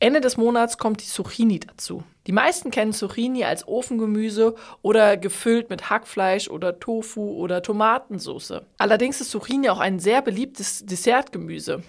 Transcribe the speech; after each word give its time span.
Ende 0.00 0.20
des 0.20 0.36
Monats 0.36 0.78
kommt 0.78 1.02
die 1.02 1.06
Zucchini 1.06 1.58
dazu. 1.58 2.04
Die 2.28 2.32
meisten 2.32 2.70
kennen 2.70 2.92
Zucchini 2.92 3.42
als 3.42 3.66
Ofengemüse 3.66 4.54
oder 4.80 5.16
gefüllt 5.16 5.70
mit 5.70 5.90
Hackfleisch 5.90 6.48
oder 6.48 6.78
Tofu 6.78 7.32
oder 7.32 7.62
Tomatensauce. 7.62 8.60
Allerdings 8.78 9.20
ist 9.20 9.32
Zucchini 9.32 9.68
auch 9.70 9.80
ein 9.80 9.98
sehr 9.98 10.22
beliebtes 10.22 10.86
Dessertgemüse. 10.86 11.82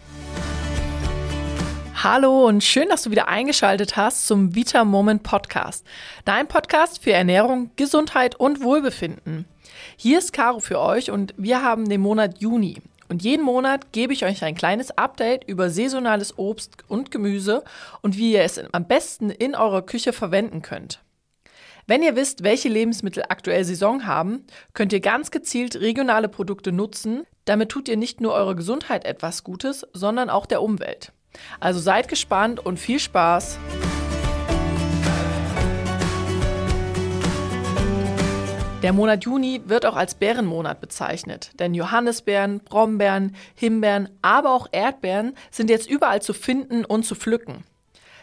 Hallo 2.01 2.47
und 2.47 2.63
schön, 2.63 2.89
dass 2.89 3.03
du 3.03 3.11
wieder 3.11 3.27
eingeschaltet 3.27 3.95
hast 3.95 4.25
zum 4.25 4.55
Vita 4.55 4.85
Moment 4.85 5.21
Podcast. 5.21 5.85
Dein 6.25 6.47
Podcast 6.47 7.03
für 7.03 7.11
Ernährung, 7.11 7.69
Gesundheit 7.75 8.35
und 8.37 8.63
Wohlbefinden. 8.63 9.45
Hier 9.97 10.17
ist 10.17 10.33
Caro 10.33 10.61
für 10.61 10.79
euch 10.79 11.11
und 11.11 11.35
wir 11.37 11.61
haben 11.61 11.87
den 11.87 12.01
Monat 12.01 12.39
Juni. 12.39 12.81
Und 13.09 13.23
jeden 13.23 13.43
Monat 13.43 13.91
gebe 13.91 14.13
ich 14.13 14.23
euch 14.23 14.43
ein 14.43 14.55
kleines 14.55 14.91
Update 14.91 15.43
über 15.45 15.69
saisonales 15.69 16.37
Obst 16.37 16.83
und 16.87 17.09
Gemüse 17.09 17.63
und 18.01 18.17
wie 18.17 18.33
ihr 18.33 18.43
es 18.43 18.61
am 18.71 18.87
besten 18.87 19.31
in 19.31 19.55
eurer 19.55 19.81
Küche 19.81 20.13
verwenden 20.13 20.61
könnt. 20.61 21.01
Wenn 21.87 22.03
ihr 22.03 22.15
wisst, 22.15 22.43
welche 22.43 22.69
Lebensmittel 22.69 23.23
aktuell 23.29 23.65
Saison 23.65 24.05
haben, 24.05 24.45
könnt 24.73 24.93
ihr 24.93 24.99
ganz 24.99 25.31
gezielt 25.31 25.75
regionale 25.77 26.29
Produkte 26.29 26.71
nutzen. 26.71 27.23
Damit 27.45 27.69
tut 27.69 27.89
ihr 27.89 27.97
nicht 27.97 28.21
nur 28.21 28.33
eurer 28.33 28.53
Gesundheit 28.53 29.05
etwas 29.05 29.43
Gutes, 29.43 29.87
sondern 29.91 30.29
auch 30.29 30.45
der 30.45 30.61
Umwelt. 30.61 31.11
Also 31.59 31.79
seid 31.79 32.07
gespannt 32.07 32.63
und 32.63 32.79
viel 32.79 32.99
Spaß! 32.99 33.57
Der 38.81 38.93
Monat 38.93 39.25
Juni 39.25 39.61
wird 39.65 39.85
auch 39.85 39.97
als 39.97 40.15
Bärenmonat 40.15 40.79
bezeichnet, 40.79 41.51
denn 41.59 41.73
Johannisbeeren, 41.73 42.61
Brombeeren, 42.61 43.35
Himbeeren, 43.53 44.07
aber 44.21 44.53
auch 44.53 44.67
Erdbeeren 44.71 45.35
sind 45.51 45.69
jetzt 45.69 45.89
überall 45.89 46.21
zu 46.21 46.33
finden 46.33 46.85
und 46.85 47.03
zu 47.03 47.15
pflücken. 47.15 47.65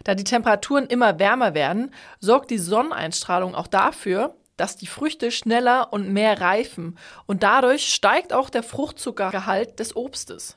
Da 0.04 0.14
die 0.14 0.24
Temperaturen 0.24 0.86
immer 0.86 1.18
wärmer 1.18 1.52
werden, 1.52 1.92
sorgt 2.20 2.50
die 2.50 2.56
Sonneneinstrahlung 2.56 3.54
auch 3.54 3.66
dafür, 3.66 4.34
dass 4.56 4.78
die 4.78 4.86
Früchte 4.86 5.30
schneller 5.30 5.92
und 5.92 6.08
mehr 6.08 6.40
reifen 6.40 6.96
und 7.26 7.42
dadurch 7.42 7.92
steigt 7.92 8.32
auch 8.32 8.48
der 8.48 8.62
Fruchtzuckergehalt 8.62 9.78
des 9.78 9.94
Obstes. 9.94 10.56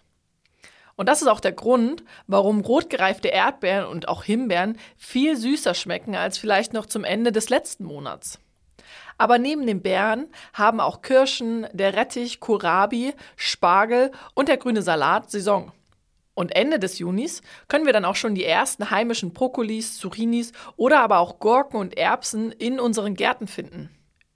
Und 0.96 1.10
das 1.10 1.22
ist 1.22 1.28
auch 1.28 1.42
der 1.42 1.52
Grund, 1.52 2.06
warum 2.26 2.62
rotgereifte 2.62 3.28
Erdbeeren 3.28 3.88
und 3.88 4.08
auch 4.08 4.24
Himbeeren 4.24 4.78
viel 4.96 5.36
süßer 5.36 5.74
schmecken 5.74 6.16
als 6.16 6.38
vielleicht 6.38 6.72
noch 6.72 6.86
zum 6.86 7.04
Ende 7.04 7.34
des 7.34 7.50
letzten 7.50 7.84
Monats. 7.84 8.40
Aber 9.18 9.38
neben 9.38 9.66
den 9.66 9.82
Beeren 9.82 10.28
haben 10.54 10.80
auch 10.80 11.02
Kirschen, 11.02 11.68
der 11.74 11.96
Rettich, 11.96 12.40
Kohlrabi, 12.40 13.14
Spargel 13.36 14.12
und 14.34 14.48
der 14.48 14.58
grüne 14.58 14.82
Salat 14.82 15.30
Saison. 15.30 15.72
Und 16.34 16.56
Ende 16.56 16.80
des 16.80 17.00
Junis 17.00 17.42
können 17.68 17.86
wir 17.86 17.92
dann 17.92 18.06
auch 18.06 18.16
schon 18.16 18.34
die 18.34 18.46
ersten 18.46 18.92
heimischen 18.92 19.34
Brokkolis, 19.34 19.98
Zucchinis 19.98 20.54
oder 20.78 21.02
aber 21.02 21.20
auch 21.20 21.40
Gurken 21.40 21.78
und 21.80 21.98
Erbsen 21.98 22.54
in 22.54 22.80
unseren 22.80 23.16
Gärten 23.16 23.48
finden. 23.48 23.90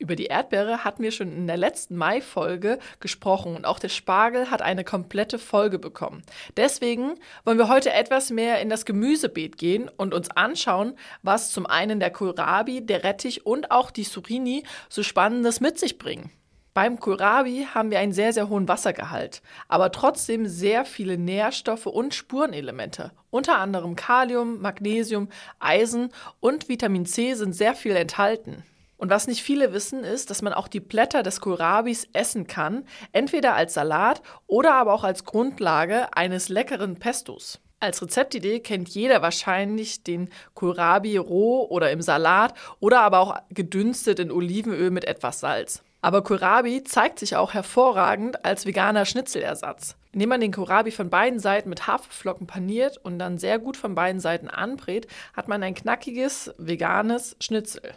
Über 0.03 0.17
die 0.17 0.25
Erdbeere 0.25 0.83
hatten 0.83 1.01
wir 1.01 1.11
schon 1.11 1.31
in 1.31 1.47
der 1.47 1.55
letzten 1.55 1.95
Mai-Folge 1.95 2.77
gesprochen 2.99 3.55
und 3.55 3.63
auch 3.63 3.79
der 3.79 3.87
Spargel 3.87 4.51
hat 4.51 4.61
eine 4.61 4.83
komplette 4.83 5.39
Folge 5.39 5.79
bekommen. 5.79 6.23
Deswegen 6.57 7.13
wollen 7.45 7.57
wir 7.57 7.69
heute 7.69 7.93
etwas 7.93 8.29
mehr 8.29 8.59
in 8.59 8.67
das 8.67 8.83
Gemüsebeet 8.83 9.57
gehen 9.57 9.89
und 9.95 10.13
uns 10.13 10.29
anschauen, 10.29 10.97
was 11.21 11.51
zum 11.51 11.65
einen 11.65 12.01
der 12.01 12.11
Kohlrabi, 12.11 12.85
der 12.85 13.05
Rettich 13.05 13.45
und 13.45 13.71
auch 13.71 13.91
die 13.91 14.03
Zucchini 14.03 14.65
so 14.89 15.03
Spannendes 15.03 15.61
mit 15.61 15.79
sich 15.79 15.97
bringen. 15.97 16.31
Beim 16.73 16.99
Kohlrabi 16.99 17.67
haben 17.73 17.89
wir 17.89 17.99
einen 17.99 18.11
sehr, 18.11 18.33
sehr 18.33 18.49
hohen 18.49 18.67
Wassergehalt, 18.67 19.41
aber 19.69 19.89
trotzdem 19.93 20.47
sehr 20.47 20.83
viele 20.83 21.17
Nährstoffe 21.17 21.85
und 21.85 22.13
Spurenelemente. 22.13 23.13
Unter 23.29 23.57
anderem 23.57 23.95
Kalium, 23.95 24.59
Magnesium, 24.59 25.29
Eisen 25.59 26.09
und 26.41 26.67
Vitamin 26.67 27.05
C 27.05 27.35
sind 27.35 27.53
sehr 27.53 27.73
viel 27.73 27.95
enthalten. 27.95 28.65
Und 29.03 29.09
was 29.09 29.27
nicht 29.27 29.43
viele 29.43 29.73
wissen, 29.73 30.05
ist, 30.05 30.29
dass 30.29 30.41
man 30.41 30.53
auch 30.53 30.69
die 30.69 30.79
Blätter 30.79 31.23
des 31.23 31.41
Kohlrabis 31.41 32.07
essen 32.13 32.47
kann, 32.47 32.85
entweder 33.11 33.53
als 33.53 33.73
Salat 33.73 34.21
oder 34.47 34.75
aber 34.75 34.93
auch 34.93 35.03
als 35.03 35.25
Grundlage 35.25 36.15
eines 36.15 36.47
leckeren 36.47 36.95
Pestos. 36.95 37.59
Als 37.81 38.01
Rezeptidee 38.01 38.61
kennt 38.61 38.87
jeder 38.87 39.21
wahrscheinlich 39.21 40.05
den 40.05 40.29
Kohlrabi 40.53 41.17
roh 41.17 41.67
oder 41.69 41.91
im 41.91 42.01
Salat 42.01 42.53
oder 42.79 43.01
aber 43.01 43.19
auch 43.19 43.35
gedünstet 43.49 44.21
in 44.21 44.31
Olivenöl 44.31 44.89
mit 44.89 45.03
etwas 45.03 45.41
Salz. 45.41 45.83
Aber 46.01 46.23
Kohlrabi 46.23 46.85
zeigt 46.85 47.19
sich 47.19 47.35
auch 47.35 47.53
hervorragend 47.53 48.45
als 48.45 48.65
veganer 48.65 49.03
Schnitzelersatz. 49.03 49.97
Indem 50.13 50.29
man 50.29 50.39
den 50.39 50.53
Kohlrabi 50.53 50.91
von 50.91 51.09
beiden 51.09 51.39
Seiten 51.39 51.67
mit 51.67 51.87
Haferflocken 51.87 52.47
paniert 52.47 52.99
und 53.03 53.19
dann 53.19 53.37
sehr 53.37 53.59
gut 53.59 53.75
von 53.75 53.95
beiden 53.95 54.21
Seiten 54.21 54.47
anbrät, 54.47 55.07
hat 55.35 55.49
man 55.49 55.61
ein 55.61 55.75
knackiges, 55.75 56.53
veganes 56.57 57.35
Schnitzel 57.41 57.95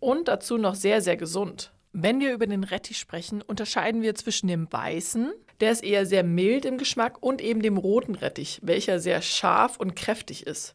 und 0.00 0.28
dazu 0.28 0.58
noch 0.58 0.74
sehr, 0.74 1.00
sehr 1.00 1.16
gesund. 1.16 1.72
Wenn 1.92 2.20
wir 2.20 2.34
über 2.34 2.46
den 2.46 2.64
Rettich 2.64 2.98
sprechen, 2.98 3.42
unterscheiden 3.42 4.02
wir 4.02 4.14
zwischen 4.14 4.48
dem 4.48 4.70
weißen, 4.70 5.32
der 5.60 5.72
ist 5.72 5.82
eher 5.82 6.04
sehr 6.04 6.22
mild 6.22 6.64
im 6.64 6.78
Geschmack, 6.78 7.22
und 7.22 7.40
eben 7.40 7.62
dem 7.62 7.78
roten 7.78 8.14
Rettich, 8.14 8.60
welcher 8.62 9.00
sehr 9.00 9.22
scharf 9.22 9.78
und 9.78 9.96
kräftig 9.96 10.46
ist. 10.46 10.74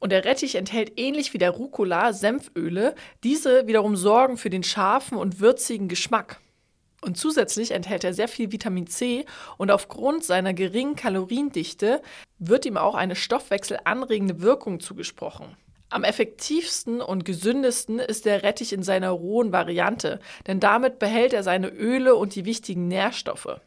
Und 0.00 0.12
der 0.12 0.24
Rettich 0.24 0.54
enthält 0.54 0.98
ähnlich 0.98 1.32
wie 1.34 1.38
der 1.38 1.50
Rucola 1.50 2.12
Senföle. 2.12 2.94
Diese 3.24 3.66
wiederum 3.66 3.96
sorgen 3.96 4.36
für 4.36 4.50
den 4.50 4.62
scharfen 4.62 5.18
und 5.18 5.40
würzigen 5.40 5.88
Geschmack. 5.88 6.40
Und 7.00 7.16
zusätzlich 7.16 7.70
enthält 7.70 8.04
er 8.04 8.12
sehr 8.12 8.28
viel 8.28 8.50
Vitamin 8.50 8.88
C 8.88 9.24
und 9.56 9.70
aufgrund 9.70 10.24
seiner 10.24 10.52
geringen 10.52 10.96
Kaloriendichte 10.96 12.02
wird 12.38 12.66
ihm 12.66 12.76
auch 12.76 12.94
eine 12.94 13.14
stoffwechselanregende 13.14 14.40
Wirkung 14.40 14.80
zugesprochen. 14.80 15.56
Am 15.90 16.04
effektivsten 16.04 17.00
und 17.00 17.24
gesündesten 17.24 17.98
ist 17.98 18.26
der 18.26 18.42
Rettich 18.42 18.74
in 18.74 18.82
seiner 18.82 19.10
rohen 19.10 19.52
Variante, 19.52 20.20
denn 20.46 20.60
damit 20.60 20.98
behält 20.98 21.32
er 21.32 21.42
seine 21.42 21.68
Öle 21.68 22.14
und 22.14 22.34
die 22.34 22.44
wichtigen 22.44 22.88
Nährstoffe. 22.88 23.60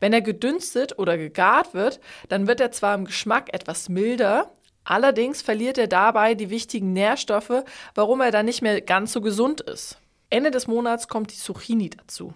Wenn 0.00 0.14
er 0.14 0.22
gedünstet 0.22 0.98
oder 0.98 1.18
gegart 1.18 1.74
wird, 1.74 2.00
dann 2.30 2.46
wird 2.46 2.60
er 2.60 2.72
zwar 2.72 2.94
im 2.94 3.04
Geschmack 3.04 3.52
etwas 3.52 3.90
milder, 3.90 4.50
allerdings 4.84 5.42
verliert 5.42 5.76
er 5.76 5.88
dabei 5.88 6.34
die 6.34 6.48
wichtigen 6.48 6.94
Nährstoffe, 6.94 7.64
warum 7.94 8.22
er 8.22 8.30
dann 8.30 8.46
nicht 8.46 8.62
mehr 8.62 8.80
ganz 8.80 9.12
so 9.12 9.20
gesund 9.20 9.60
ist. 9.60 9.98
Ende 10.30 10.50
des 10.50 10.68
Monats 10.68 11.08
kommt 11.08 11.32
die 11.32 11.36
Zucchini 11.36 11.90
dazu. 11.90 12.32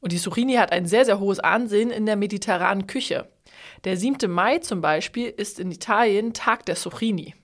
Und 0.00 0.12
die 0.12 0.18
Zucchini 0.18 0.54
hat 0.54 0.70
ein 0.70 0.86
sehr, 0.86 1.04
sehr 1.04 1.18
hohes 1.18 1.40
Ansehen 1.40 1.90
in 1.90 2.06
der 2.06 2.16
mediterranen 2.16 2.86
Küche. 2.86 3.28
Der 3.84 3.96
7. 3.96 4.30
Mai 4.30 4.58
zum 4.58 4.80
Beispiel 4.80 5.28
ist 5.28 5.58
in 5.58 5.72
Italien 5.72 6.32
Tag 6.32 6.64
der 6.66 6.76
Zucchini. 6.76 7.34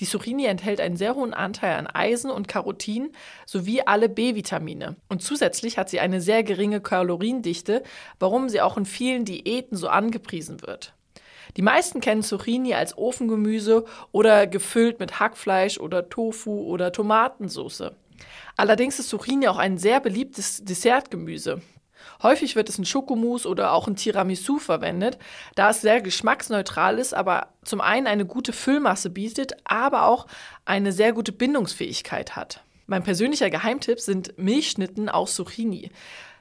Die 0.00 0.06
Zucchini 0.06 0.46
enthält 0.46 0.80
einen 0.80 0.96
sehr 0.96 1.14
hohen 1.14 1.34
Anteil 1.34 1.76
an 1.76 1.86
Eisen 1.86 2.30
und 2.30 2.48
Carotin 2.48 3.12
sowie 3.46 3.82
alle 3.82 4.08
B-Vitamine. 4.08 4.96
Und 5.08 5.22
zusätzlich 5.22 5.78
hat 5.78 5.88
sie 5.88 6.00
eine 6.00 6.20
sehr 6.20 6.42
geringe 6.42 6.80
Kaloriendichte, 6.80 7.82
warum 8.18 8.48
sie 8.48 8.60
auch 8.60 8.76
in 8.76 8.86
vielen 8.86 9.24
Diäten 9.24 9.76
so 9.76 9.88
angepriesen 9.88 10.62
wird. 10.62 10.94
Die 11.56 11.62
meisten 11.62 12.00
kennen 12.00 12.22
Zucchini 12.22 12.74
als 12.74 12.98
Ofengemüse 12.98 13.84
oder 14.10 14.48
gefüllt 14.48 14.98
mit 14.98 15.20
Hackfleisch 15.20 15.78
oder 15.78 16.08
Tofu 16.08 16.62
oder 16.62 16.90
Tomatensauce. 16.90 17.92
Allerdings 18.56 18.98
ist 18.98 19.08
Zucchini 19.08 19.46
auch 19.46 19.58
ein 19.58 19.78
sehr 19.78 20.00
beliebtes 20.00 20.64
Dessertgemüse. 20.64 21.62
Häufig 22.22 22.56
wird 22.56 22.68
es 22.68 22.78
in 22.78 22.84
Schokomousse 22.84 23.48
oder 23.48 23.72
auch 23.72 23.88
in 23.88 23.96
Tiramisu 23.96 24.58
verwendet, 24.58 25.18
da 25.54 25.70
es 25.70 25.80
sehr 25.80 26.00
geschmacksneutral 26.00 26.98
ist, 26.98 27.14
aber 27.14 27.48
zum 27.64 27.80
einen 27.80 28.06
eine 28.06 28.26
gute 28.26 28.52
Füllmasse 28.52 29.10
bietet, 29.10 29.54
aber 29.64 30.06
auch 30.06 30.26
eine 30.64 30.92
sehr 30.92 31.12
gute 31.12 31.32
Bindungsfähigkeit 31.32 32.36
hat. 32.36 32.62
Mein 32.86 33.02
persönlicher 33.02 33.50
Geheimtipp 33.50 34.00
sind 34.00 34.36
Milchschnitten 34.36 35.08
aus 35.08 35.34
Zucchini. 35.34 35.90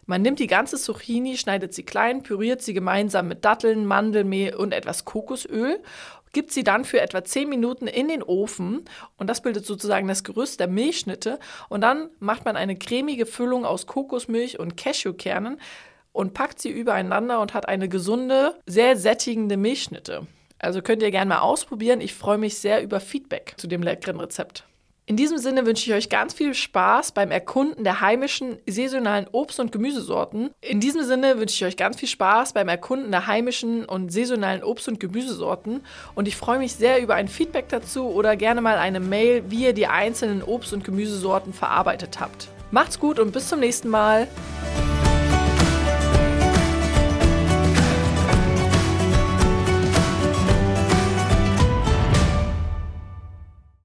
Man 0.06 0.22
nimmt 0.22 0.40
die 0.40 0.48
ganze 0.48 0.78
Zucchini, 0.78 1.38
schneidet 1.38 1.74
sie 1.74 1.84
klein, 1.84 2.24
püriert 2.24 2.62
sie 2.62 2.74
gemeinsam 2.74 3.30
mit 3.30 3.46
Datteln, 3.46 3.86
Mandelmehl 3.86 4.54
und 4.54 4.74
etwas 4.74 5.06
Kokosöl 5.06 5.80
gibt 6.34 6.52
sie 6.52 6.64
dann 6.64 6.84
für 6.84 7.00
etwa 7.00 7.24
10 7.24 7.48
Minuten 7.48 7.88
in 7.88 8.10
den 8.10 8.22
Ofen 8.22 8.86
und 9.18 9.30
das 9.30 9.42
bildet 9.42 9.66
sozusagen 9.66 10.08
das 10.08 10.24
Gerüst 10.24 10.60
der 10.60 10.68
Milchschnitte 10.68 11.40
und 11.70 11.82
dann 11.82 12.10
macht 12.20 12.46
man 12.46 12.58
eine 12.58 12.76
cremige 12.76 13.26
Füllung 13.26 13.66
aus 13.66 13.88
Kokosmilch 13.88 14.60
und 14.60 14.76
Cashewkernen 14.76 15.60
und 16.12 16.34
packt 16.34 16.60
sie 16.60 16.70
übereinander 16.70 17.40
und 17.40 17.54
hat 17.54 17.68
eine 17.68 17.88
gesunde, 17.88 18.56
sehr 18.66 18.98
sättigende 18.98 19.58
Milchschnitte. 19.58 20.28
Also 20.60 20.82
könnt 20.82 21.02
ihr 21.02 21.12
gerne 21.12 21.30
mal 21.30 21.40
ausprobieren. 21.40 22.00
Ich 22.00 22.14
freue 22.14 22.38
mich 22.38 22.58
sehr 22.58 22.82
über 22.84 23.00
Feedback 23.00 23.56
zu 23.58 23.68
dem 23.68 23.84
leckeren 23.84 24.20
Rezept. 24.20 24.66
In 25.06 25.18
diesem 25.18 25.38
Sinne 25.38 25.66
wünsche 25.66 25.90
ich 25.90 25.94
euch 25.94 26.08
ganz 26.08 26.34
viel 26.34 26.54
Spaß 26.54 27.12
beim 27.12 27.30
Erkunden 27.30 27.84
der 27.84 28.00
heimischen 28.00 28.58
saisonalen 28.70 29.28
Obst- 29.34 29.60
und 29.60 29.74
Gemüsesorten. 29.74 30.52
In 30.62 30.80
diesem 30.80 31.04
Sinne 31.04 31.40
wünsche 31.40 31.56
ich 31.56 31.66
euch 31.66 31.76
ganz 31.76 32.00
viel 32.00 32.08
Spaß 32.08 32.54
beim 32.54 32.70
Erkunden 32.70 33.12
der 33.12 33.28
heimischen 33.28 33.84
und 33.84 34.14
saisonalen 34.14 34.64
Obst- 34.64 34.88
und 34.88 35.02
Gemüsesorten. 35.02 35.82
Und 36.16 36.30
ich 36.30 36.38
freue 36.38 36.58
mich 36.58 36.76
sehr 36.76 37.02
über 37.02 37.16
ein 37.16 37.28
Feedback 37.28 37.68
dazu 37.68 38.06
oder 38.06 38.38
gerne 38.38 38.62
mal 38.62 38.78
eine 38.78 39.02
Mail, 39.02 39.44
wie 39.50 39.66
ihr 39.66 39.74
die 39.74 39.88
einzelnen 39.88 40.42
Obst- 40.42 40.72
und 40.72 40.86
Gemüsesorten 40.86 41.52
verarbeitet 41.52 42.22
habt. 42.22 42.48
Macht's 42.72 42.98
gut 42.98 43.20
und 43.20 43.34
bis 43.34 43.50
zum 43.50 43.60
nächsten 43.60 43.90
Mal. 43.90 44.30